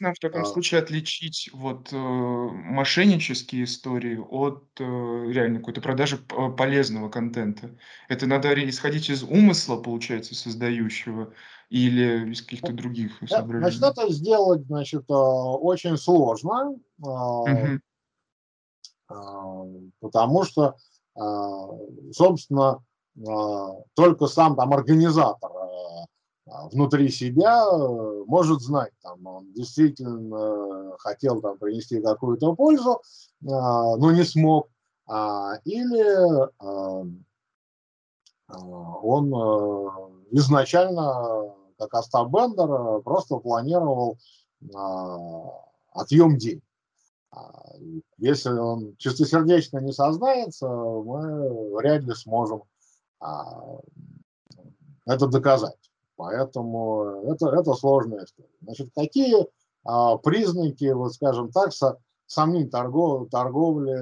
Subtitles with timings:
[0.00, 0.46] нам в таком А.
[0.46, 7.76] случае отличить вот, э, мошеннические истории от, э, реальной какой-то продажи п полезного контента?
[8.08, 11.34] Это надо ри исходить из умысла, получается, создающего
[11.70, 13.82] или из каких-то других Э, значит, соображений?
[13.82, 15.14] это сделать, значит, а,
[15.56, 17.08] очень сложно, а,
[17.44, 17.80] Мгм.
[19.08, 19.64] а,
[20.00, 20.76] потому что,
[21.14, 21.68] а,
[22.12, 22.82] собственно,
[23.26, 26.04] а, только сам там организатор, а,
[26.46, 33.02] внутри себя, э, может знать, там, он действительно хотел там принести какую-то пользу,
[33.48, 34.68] а, но не смог,
[35.06, 37.04] а, или, а,
[38.48, 39.88] он, э,
[40.32, 44.18] изначально, как Остап Бендер, э, просто планировал,
[44.74, 46.62] а, отъем денег.
[47.32, 47.74] А,
[48.18, 52.62] если он чистосердечно не сознается, мы вряд ли сможем,
[53.20, 53.78] а,
[55.06, 55.76] это доказать.
[56.16, 58.48] Поэтому это это сложная история.
[58.62, 59.46] Значит, какие,
[59.84, 63.92] а, признаки, вот скажем так, со сомнительной торго торговли,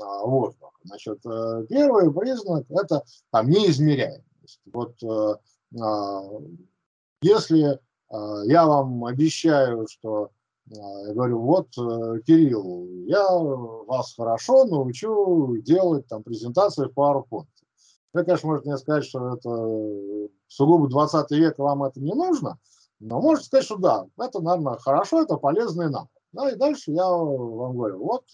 [0.00, 0.70] а, воздухом?
[0.84, 4.60] Значит, э, первый признак- это там неизмеряемость.
[4.72, 5.34] Вот, э,
[5.80, 6.22] а,
[7.22, 7.78] если,
[8.10, 10.30] а, я вам обещаю, что,
[10.66, 11.68] я говорю: "Вот,
[12.24, 17.46] Кирилл, я вас хорошо научу делать там презентации в PowerPoint".
[18.12, 22.58] Вы, конечно, можете мне сказать, что это сугубо 20 век, вам это не нужно,
[23.00, 26.08] но можете сказать, что да, это, наверно, хорошо, это полезно и надо.
[26.32, 28.24] Да, и дальше я вам говорю: вот,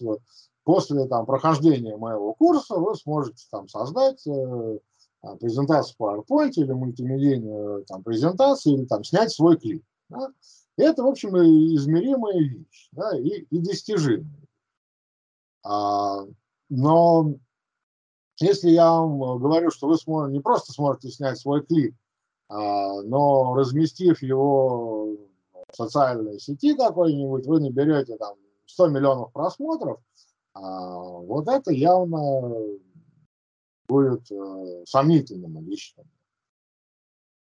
[0.63, 4.79] после там прохождения моего курса вы сможете там создать, э,
[5.39, 10.29] презентацию в PowerPoint или мультимедийную там презентацию, или там снять свой клип, да.
[10.77, 14.25] И это, в общем, измеримая вещь, да, и и достижимая.
[15.63, 16.25] А,
[16.69, 17.33] но
[18.41, 21.95] если я вам говорю, что вы не просто сможете снять свой клип,
[22.49, 25.17] а, но разместив его
[25.71, 29.99] в социальной сети какой-нибудь, вы наберете там 100 миллионов просмотров,
[30.53, 32.79] а, вот это явно
[33.87, 36.03] будет, э, сомнительным лично.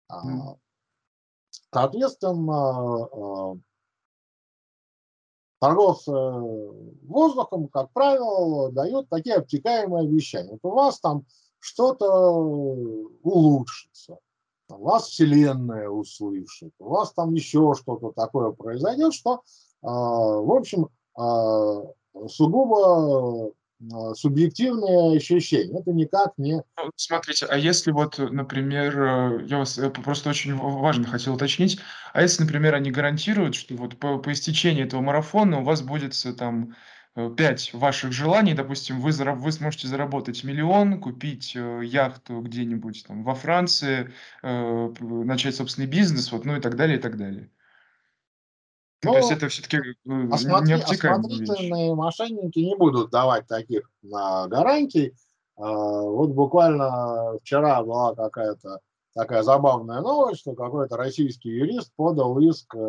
[0.10, 0.42] М.
[0.42, 0.58] А,
[1.72, 3.60] соответственно,
[5.60, 10.52] а торговцы воздухом, как правило, дают такие обтекаемые обещания.
[10.52, 11.26] Вот у вас там
[11.60, 12.32] что-то
[13.24, 14.20] улучшится,
[14.70, 19.42] у вас Вселенная услышит, у вас там еще что-то такое произойдет, что,
[19.82, 21.84] а, в общем, а,
[22.28, 23.52] сугубо,
[24.16, 25.80] субъективные ощущения.
[25.80, 30.56] Это никак не Ну, смотрите, а если вот, например, э, я вас, э, просто очень
[30.56, 31.80] важно хотел уточнить,
[32.14, 35.82] а если, например, они гарантируют, что вот по по истечении этого марафона у вас
[36.34, 36.76] там,
[37.16, 41.82] э, 5 ваших желаний, допустим, вы зара вы сможете заработать 1 000 000, купить, э,
[41.84, 44.12] яхту где-нибудь там во Франции,
[44.44, 47.50] э, начать собственный бизнес, вот, ну и так далее, и так далее.
[49.04, 51.50] Ну, то есть Ну это всё-таки, н осмотри необтекаемая вещь.
[51.50, 55.14] осмотрительные мошенники не будут давать таких, а, гарантий.
[55.58, 58.80] А, вот буквально вчера была какая-то
[59.16, 62.80] такая забавная новость, что какой-то российский юрист подал иск, э,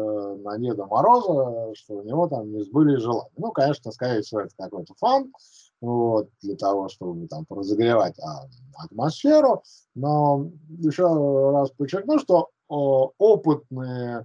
[0.44, 3.30] на Деда Мороза, что у него там не сбылись желания.
[3.38, 5.32] Ну, конечно, скорее всего, это какой-то фан,
[5.80, 8.44] вот, для того, чтобы там поразогревать, а,
[8.84, 9.62] атмосферу.
[9.94, 11.04] Но еще
[11.52, 14.24] раз подчеркну, что, опытные, а,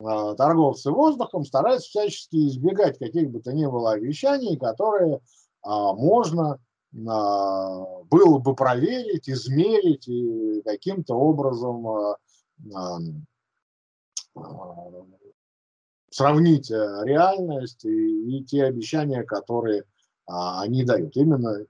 [0.00, 5.20] торговцы воздухом стараются всячески избегать каких бы то ни было обещаний, которые,
[5.62, 6.58] а, можно,
[7.06, 12.16] а, было бы проверить, измерить и каким-то образом, а,
[16.10, 19.84] сравнить, э, реальность и те обещания, которые,
[20.26, 21.16] они дают.
[21.16, 21.66] Именно,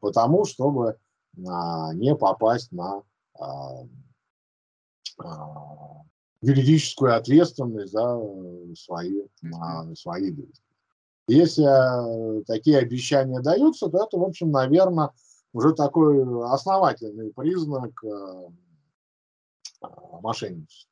[0.00, 0.98] потому, чтобы,
[1.34, 3.02] не попасть на,
[6.42, 9.22] юридическую ответственность за, э, свои,
[9.60, 10.64] а, свои действия.
[11.28, 15.12] Если, а, такие обещания даются, то это, в общем, наверно,
[15.52, 17.92] уже такой основательный признак,
[20.22, 20.89] мошенничества.